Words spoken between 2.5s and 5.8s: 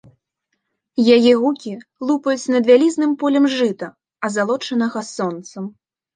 над вялізным полем жыта, азалочанага сонцам.